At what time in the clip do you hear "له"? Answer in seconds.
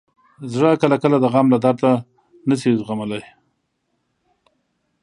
1.53-1.57